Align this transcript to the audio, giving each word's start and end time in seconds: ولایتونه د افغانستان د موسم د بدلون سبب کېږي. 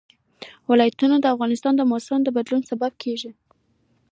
ولایتونه 0.69 1.15
د 1.19 1.25
افغانستان 1.33 1.73
د 1.77 1.81
موسم 1.91 2.19
د 2.23 2.29
بدلون 2.37 2.61
سبب 2.69 2.91
کېږي. 3.03 3.31